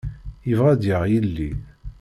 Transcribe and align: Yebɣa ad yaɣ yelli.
Yebɣa 0.47 0.69
ad 0.73 0.83
yaɣ 0.89 1.03
yelli. 1.11 1.51